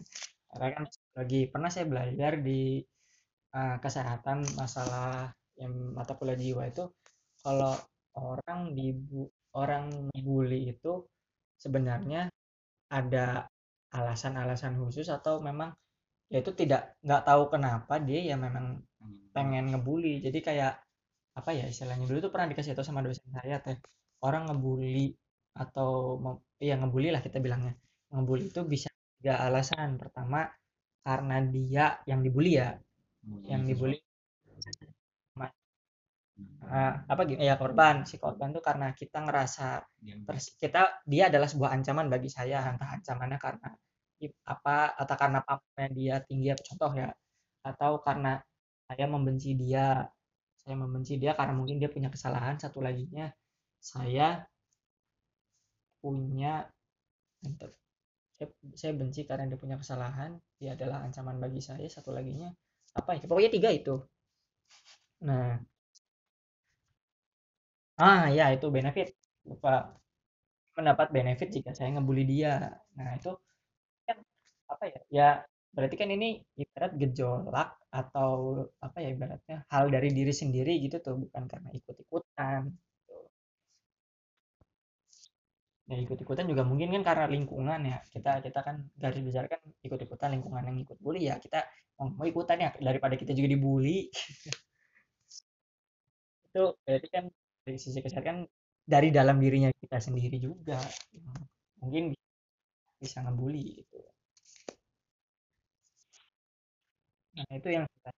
Karena 0.49 0.67
kan 0.75 0.83
lagi 1.19 1.39
pernah 1.51 1.69
saya 1.73 1.85
belajar 1.91 2.31
di 2.47 2.61
eh, 3.59 3.77
kesehatan 3.83 4.37
masalah 4.61 5.31
yang 5.61 5.73
mata 5.97 6.13
kuliah 6.19 6.39
jiwa 6.39 6.63
itu 6.71 6.83
kalau 7.43 7.75
orang 8.15 8.59
dibu 8.77 9.27
orang 9.61 9.85
bully 10.25 10.59
itu 10.73 10.93
sebenarnya 11.63 12.21
ada 12.99 13.47
alasan-alasan 13.97 14.77
khusus 14.81 15.07
atau 15.09 15.41
memang 15.41 15.71
ya 16.31 16.37
itu 16.43 16.51
tidak 16.61 16.81
nggak 17.05 17.21
tahu 17.27 17.43
kenapa 17.53 17.93
dia 18.07 18.19
ya 18.29 18.35
memang 18.45 18.65
pengen 19.35 19.65
ngebully. 19.73 20.21
Jadi 20.25 20.39
kayak 20.47 20.73
apa 21.39 21.49
ya 21.59 21.65
istilahnya 21.73 22.05
dulu 22.09 22.19
tuh 22.25 22.31
pernah 22.33 22.47
dikasih 22.51 22.73
tahu 22.77 22.85
sama 22.89 23.01
dosen 23.05 23.27
saya 23.37 23.57
teh 23.65 23.77
orang 24.27 24.43
ngebully 24.49 25.15
atau 25.63 25.91
ya 26.69 26.75
ngebully 26.79 27.09
lah 27.15 27.21
kita 27.25 27.37
bilangnya. 27.45 27.73
Ngebully 28.13 28.45
itu 28.51 28.61
bisa 28.73 28.89
tiga 29.19 29.33
alasan. 29.47 29.89
Pertama 30.01 30.39
karena 31.07 31.37
dia 31.55 31.85
yang 32.09 32.21
dibully 32.25 32.51
ya. 32.61 32.69
Yang 33.51 33.61
dibully. 33.75 33.97
Ma- 35.35 35.53
eh, 36.77 36.93
apa 37.11 37.21
gitu 37.29 37.41
ya 37.49 37.55
korban. 37.61 37.95
Si 38.09 38.15
korban 38.23 38.49
tuh 38.55 38.63
karena 38.67 38.87
kita 38.99 39.17
ngerasa 39.25 39.67
pers- 40.27 40.55
kita 40.61 40.81
dia 41.11 41.23
adalah 41.29 41.47
sebuah 41.51 41.71
ancaman 41.75 42.07
bagi 42.13 42.29
saya 42.37 42.57
entah 42.71 42.89
ancamannya 42.97 43.39
karena 43.45 43.67
apa 44.53 44.97
atau 45.01 45.15
karena 45.21 45.39
pamornya 45.47 45.89
dia 45.99 46.15
tinggi 46.27 46.47
atau 46.53 46.63
contoh 46.73 46.91
ya 47.01 47.09
atau 47.63 47.91
karena 48.03 48.41
saya 48.87 49.05
membenci 49.07 49.49
dia. 49.55 50.07
Saya 50.59 50.75
membenci 50.75 51.17
dia 51.21 51.31
karena 51.39 51.53
mungkin 51.55 51.81
dia 51.81 51.89
punya 51.89 52.09
kesalahan 52.13 52.55
satu 52.59 52.83
laginya 52.83 53.31
saya 53.79 54.43
punya 56.03 56.67
saya, 58.35 58.47
saya 58.75 58.91
benci 58.99 59.21
karena 59.29 59.47
dia 59.49 59.59
punya 59.59 59.77
kesalahan 59.79 60.31
dia 60.59 60.75
adalah 60.75 61.03
ancaman 61.07 61.39
bagi 61.43 61.61
saya 61.63 61.87
satu 61.87 62.11
laginya 62.11 62.51
apa 62.99 63.09
ya? 63.17 63.23
Pokoknya 63.25 63.51
tiga 63.55 63.69
itu. 63.71 63.95
Nah. 65.21 65.59
Ah 67.99 68.23
ya 68.37 68.45
itu 68.55 68.67
benefit. 68.75 69.07
Lupa 69.49 69.71
mendapat 70.77 71.07
benefit 71.15 71.49
jika 71.55 71.71
saya 71.77 71.89
ngebully 71.95 72.23
dia. 72.33 72.53
Nah 72.97 73.09
itu 73.19 73.31
apa 74.73 74.83
ya 74.93 74.99
ya 75.19 75.29
berarti 75.75 75.95
kan 76.01 76.09
ini 76.09 76.41
ibarat 76.57 76.91
gejolak 77.01 77.69
atau 77.93 78.31
apa 78.85 78.97
ya 79.03 79.09
ibaratnya 79.15 79.57
hal 79.73 79.85
dari 79.93 80.09
diri 80.17 80.33
sendiri 80.33 80.71
gitu 80.85 80.97
tuh 81.05 81.15
bukan 81.23 81.43
karena 81.51 81.69
ikut-ikutan 81.77 82.61
ya 85.89 85.97
ikut-ikutan 86.05 86.45
juga 86.51 86.61
mungkin 86.69 86.89
kan 86.95 87.03
karena 87.09 87.25
lingkungan 87.35 87.79
ya. 87.91 87.97
Kita 88.13 88.31
kita 88.45 88.59
kan 88.67 88.75
garis 89.01 89.21
besar 89.25 89.45
kan 89.49 89.61
ikut-ikutan 89.85 90.29
lingkungan 90.37 90.63
yang 90.69 90.77
ikut 90.85 90.97
bully 91.01 91.21
ya 91.29 91.35
kita 91.41 91.65
mau, 91.97 92.07
mau 92.17 92.25
ikutan 92.29 92.57
ya 92.65 92.69
daripada 92.77 93.15
kita 93.17 93.31
juga 93.37 93.47
dibully 93.53 94.09
itu 96.49 96.63
berarti 96.85 97.07
kan 97.13 97.23
dari 97.65 97.77
sisi 97.77 97.99
kesehatan 98.01 98.25
kan 98.29 98.37
dari 98.89 99.09
dalam 99.13 99.37
dirinya 99.37 99.69
kita 99.77 99.97
sendiri 100.01 100.37
juga 100.41 100.81
mungkin 101.81 102.13
bisa 102.99 103.21
ngebully 103.23 103.85
gitu 103.85 103.97
nah 107.39 107.55
itu 107.55 107.69
yang 107.71 107.85
kita 107.87 108.09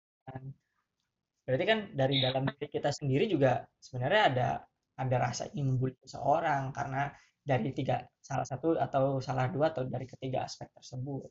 berarti 1.45 1.65
kan 1.65 1.79
dari 1.93 2.15
dalam 2.21 2.43
diri 2.47 2.67
kita 2.69 2.89
sendiri 2.89 3.25
juga 3.27 3.61
sebenarnya 3.81 4.21
ada 4.33 4.49
ada 5.01 5.15
rasa 5.17 5.49
ingin 5.51 5.75
membuli 5.75 5.97
seseorang 6.01 6.69
karena 6.73 7.09
dari 7.41 7.73
tiga 7.73 8.05
salah 8.21 8.45
satu 8.45 8.77
atau 8.77 9.17
salah 9.17 9.49
dua 9.49 9.73
atau 9.73 9.83
dari 9.89 10.05
ketiga 10.05 10.45
aspek 10.45 10.69
tersebut 10.77 11.25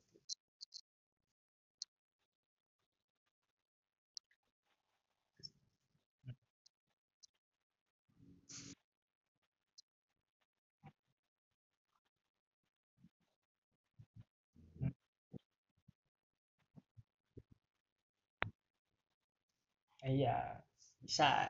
iya 20.11 20.37
bisa 21.03 21.47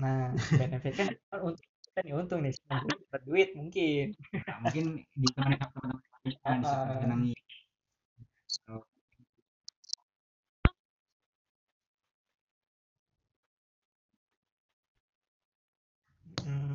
Nah, 0.00 0.32
benefitnya 0.58 1.04
kan 1.30 1.40
untuk 1.48 1.64
kita 1.84 1.98
nih 2.06 2.14
untung 2.16 2.40
nih 2.44 2.52
dapat 2.68 3.20
duit 3.28 3.48
mungkin. 3.58 4.04
Nah, 4.46 4.56
mungkin 4.64 4.84
di 5.20 5.26
teman-teman 5.36 5.90
bisa 6.24 6.48
Ah. 6.48 6.56
menyenangi. 6.88 7.32
Hmm. 16.44 16.74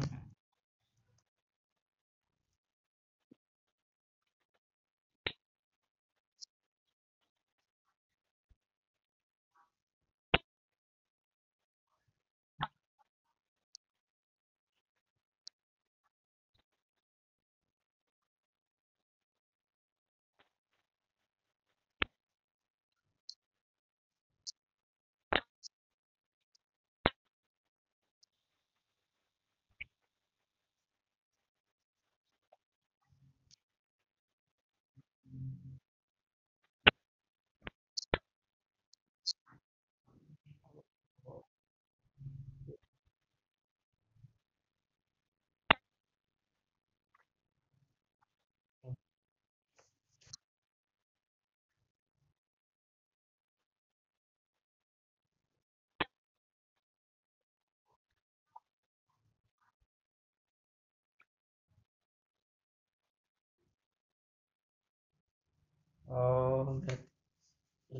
Oh, 66.67 66.75
berarti 66.83 67.07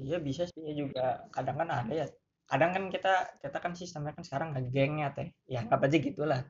iya 0.08 0.18
bisa 0.28 0.44
sih 0.52 0.62
ya 0.68 0.74
juga 0.82 1.06
kadang 1.36 1.56
kan 1.62 1.70
ada 1.80 1.94
ya. 2.02 2.08
Kadang 2.52 2.72
kan 2.76 2.84
kita 2.96 3.14
kita 3.44 3.58
kan 3.64 3.74
sistemnya 3.80 4.12
kan 4.18 4.24
sekarang 4.28 4.50
ngegeng 4.56 4.94
ya 5.04 5.10
teh. 5.18 5.28
Ya 5.54 5.62
apa 5.68 5.86
aja 5.88 5.98
gitulah. 6.08 6.42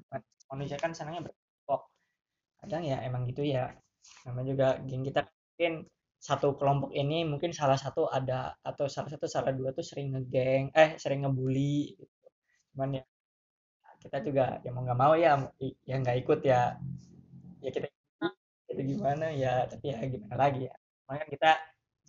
Manusia 0.51 0.77
kan 0.83 0.91
senangnya 0.97 1.21
berkelompok. 1.29 1.81
Kadang 2.61 2.83
ya 2.91 2.97
emang 3.07 3.23
gitu 3.29 3.43
ya. 3.45 3.65
Namanya 4.25 4.47
juga 4.53 4.67
geng 4.87 5.03
kita 5.09 5.21
mungkin 5.29 5.73
satu 6.17 6.47
kelompok 6.59 6.91
ini 6.97 7.17
mungkin 7.31 7.51
salah 7.53 7.77
satu 7.77 8.09
ada 8.09 8.57
atau 8.65 8.85
salah 8.89 9.09
satu 9.13 9.25
salah 9.29 9.53
dua 9.53 9.69
tuh 9.77 9.85
sering 9.85 10.07
ngegeng 10.17 10.73
eh 10.73 10.89
sering 11.01 11.25
ngebully 11.25 11.93
gitu. 11.99 12.27
Cuman 12.73 12.89
ya 13.01 13.03
kita 14.03 14.17
juga 14.25 14.45
ya 14.65 14.69
mau 14.73 14.81
nggak 14.85 14.99
mau 14.99 15.13
ya 15.17 15.31
ya 15.89 15.95
nggak 16.01 16.17
ikut 16.25 16.39
ya 16.45 16.77
ya 17.65 17.69
kita 17.73 17.87
itu 18.71 18.81
gimana 18.95 19.27
ya 19.33 19.65
tapi 19.71 19.85
ya 19.93 19.97
gimana 20.05 20.35
lagi 20.37 20.61
ya 20.69 20.75
makanya 21.07 21.19
kan 21.23 21.29
kita 21.35 21.51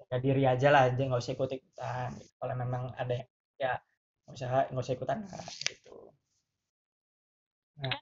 jaga 0.09 0.17
diri 0.25 0.43
aja 0.53 0.69
lah 0.75 0.83
aja 0.89 1.03
nggak 1.05 1.21
usah 1.23 1.35
ikut 1.37 1.51
ikutan. 1.59 2.11
Kalau 2.41 2.55
memang 2.63 2.83
ada 3.01 3.15
ya 3.63 3.73
nggak 4.25 4.35
usah 4.37 4.49
nggak 4.73 4.85
usah 4.85 4.95
ikutan 4.97 5.19
nah, 5.29 5.47
gitu. 5.69 5.95
Nah, 7.77 7.99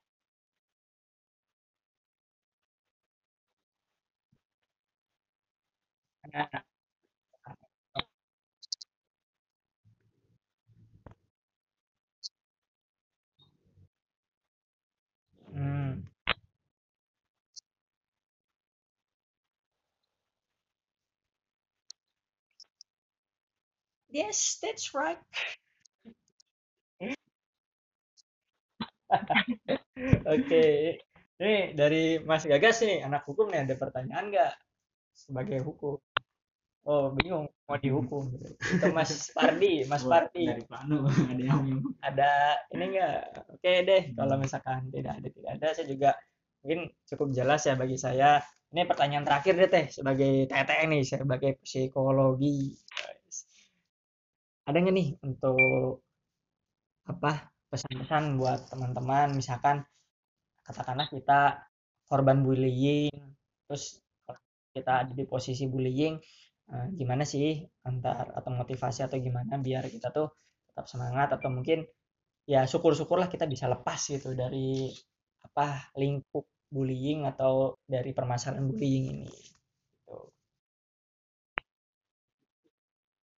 nah, 6.32 6.62
hmm. 15.54 15.85
Yes 24.16 24.56
that's 24.64 24.96
right. 24.96 25.20
Oke. 30.24 30.64
Ini 31.36 31.76
dari 31.76 32.16
Mas 32.24 32.48
Gagas 32.48 32.80
nih 32.80 33.04
anak 33.04 33.28
hukum 33.28 33.52
nih 33.52 33.68
ada 33.68 33.76
pertanyaan 33.76 34.32
nggak 34.32 34.52
sebagai 35.12 35.60
hukum? 35.60 36.00
Oh 36.88 37.12
bingung 37.12 37.50
mau 37.68 37.76
dihukum. 37.76 38.32
Itu 38.56 38.88
Mas 38.96 39.28
Pardi 39.36 39.84
Mas 39.84 40.00
Pardi. 40.00 40.48
Dari 40.48 40.64
Planu 40.64 41.04
ada 41.32 41.42
yang 41.44 41.84
ada 42.00 42.32
ini 42.72 42.84
enggak 42.96 43.18
oke 43.52 43.72
deh 43.84 44.02
kalau 44.16 44.34
misalkan 44.40 44.88
tidak 44.88 45.20
ada 45.20 45.28
tidak 45.28 45.50
ada 45.60 45.66
saya 45.76 45.86
juga 45.92 46.10
mungkin 46.64 46.88
cukup 47.04 47.28
jelas 47.36 47.68
ya 47.68 47.76
bagi 47.76 48.00
saya. 48.00 48.40
Ini 48.72 48.88
pertanyaan 48.88 49.28
terakhir 49.28 49.60
deh 49.60 49.68
teh 49.68 49.86
sebagai 49.92 50.48
TTE 50.48 50.84
nih 50.88 51.02
sebagai 51.04 51.52
psikologi. 51.60 52.72
Ada 54.68 54.76
nggak 54.82 54.94
nih 54.98 55.08
untuk 55.26 55.56
apa 57.12 57.32
pesan-pesan 57.70 58.24
buat 58.40 58.60
teman-teman? 58.70 59.28
Misalkan 59.38 59.76
katakanlah 60.66 61.08
kita 61.14 61.40
korban 62.10 62.38
bullying 62.46 63.12
terus 63.66 63.84
kita 64.76 64.92
ada 65.06 65.12
di 65.20 65.24
posisi 65.32 65.64
bullying 65.72 66.14
eh, 66.74 66.86
gimana 66.98 67.24
sih 67.32 67.48
antar 67.88 68.24
atau 68.38 68.50
motivasi 68.60 69.00
atau 69.06 69.18
gimana 69.26 69.54
biar 69.66 69.84
kita 69.94 70.08
tuh 70.18 70.28
tetap 70.70 70.86
semangat 70.92 71.28
atau 71.36 71.48
mungkin 71.56 71.78
ya 72.52 72.62
syukur-syukurlah 72.72 73.28
kita 73.34 73.46
bisa 73.54 73.66
lepas 73.74 74.00
gitu 74.14 74.30
dari 74.42 74.90
apa 75.46 75.66
lingkup 76.02 76.44
bullying 76.74 77.20
atau 77.30 77.52
dari 77.94 78.10
permasalahan 78.18 78.66
bullying 78.70 79.04
ini 79.14 79.30
gitu. 79.30 80.18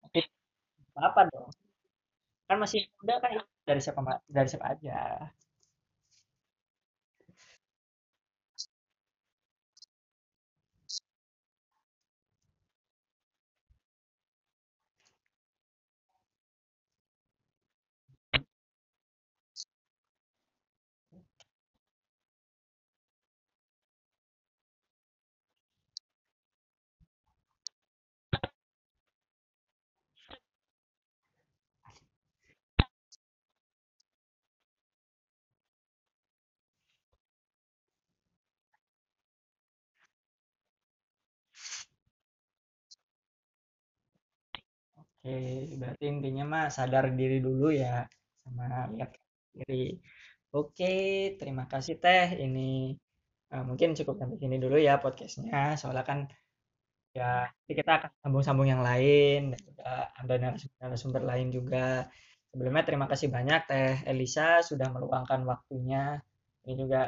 Tapi 0.03 0.20
apa 1.03 1.20
dong. 1.30 1.49
Kan 2.49 2.57
masih 2.62 2.88
muda 3.01 3.14
kan 3.20 3.32
dari 3.68 3.80
siapa 3.84 4.01
dari 4.28 4.49
siapa 4.49 4.66
aja 4.72 5.28
oke 45.18 45.34
berarti 45.80 46.04
intinya 46.12 46.44
mah 46.52 46.64
sadar 46.76 47.04
diri 47.18 47.36
dulu 47.46 47.66
ya 47.82 48.06
sama 48.42 48.64
lihat 48.94 49.10
diri. 49.56 49.74
Oke 50.56 50.86
terima 51.40 51.64
kasih 51.72 51.94
teh. 52.02 52.26
Ini 52.44 52.60
eh, 53.54 53.64
mungkin 53.68 53.90
cukup 53.98 54.14
sampai 54.20 54.38
sini 54.42 54.56
dulu 54.64 54.76
ya 54.88 54.94
podcastnya. 55.04 55.76
Soalnya 55.80 56.04
kan 56.10 56.18
ya 57.18 57.48
nanti 57.50 57.72
kita 57.80 57.92
akan 57.98 58.10
sambung-sambung 58.22 58.68
yang 58.72 58.82
lain 58.88 59.40
dan 59.52 59.60
juga 59.68 59.88
ada 60.20 60.34
narasumber 60.82 61.22
lain 61.30 61.48
juga. 61.56 62.06
Sebelumnya 62.52 62.84
terima 62.88 63.06
kasih 63.12 63.28
banyak 63.36 63.60
Teh 63.70 63.94
Elisa 64.10 64.48
sudah 64.68 64.88
meluangkan 64.94 65.40
waktunya. 65.52 66.20
Ini 66.64 66.74
juga 66.82 67.02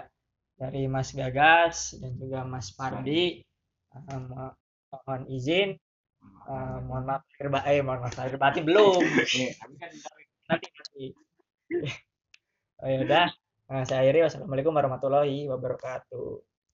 dari 0.60 0.82
Mas 0.94 1.10
Gagas 1.16 1.76
dan 2.00 2.12
juga 2.22 2.38
Mas 2.52 2.68
Pardi. 2.78 3.42
Mo- 4.30 4.56
mohon 4.90 5.22
izin 5.36 5.68
Eh, 6.50 6.76
mohon 6.86 7.04
maaf 7.06 7.22
lahir 7.30 7.46
eh 7.70 7.78
mohon 7.86 8.00
maaf 8.02 8.14
lahir 8.18 8.34
batin 8.42 8.64
belum. 8.66 8.98
Nanti 10.50 10.68
nanti 10.74 11.04
oh 12.82 12.88
ya 12.90 12.98
udah. 13.06 13.26
Nah, 13.70 13.82
saya 13.86 14.02
akhiri. 14.02 14.26
Wassalamualaikum 14.26 14.74
warahmatullahi 14.74 15.46
wabarakatuh 15.46 16.49